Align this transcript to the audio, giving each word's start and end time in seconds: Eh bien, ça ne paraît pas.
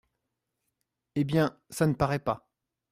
Eh 1.13 1.23
bien, 1.23 1.59
ça 1.69 1.85
ne 1.85 1.93
paraît 1.93 2.17
pas. 2.17 2.49